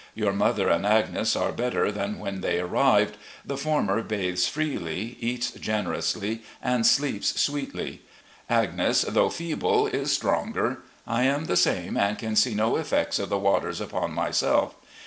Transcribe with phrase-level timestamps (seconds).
[0.15, 3.17] Your mother and Agnes are better than when they arrived.
[3.45, 8.01] The former bathes freely, eats generously, and sleeps sweetly.
[8.49, 10.79] Agnes, though feeble, is stronger.
[11.05, 14.73] I am the same, and can see no effects of the waters upon myself.